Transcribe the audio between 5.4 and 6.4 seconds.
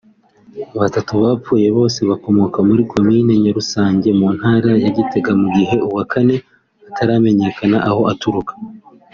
mu gihe uwa Kane